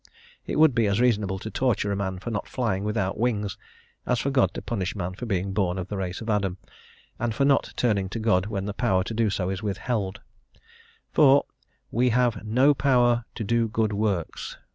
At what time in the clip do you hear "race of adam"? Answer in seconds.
5.97-6.57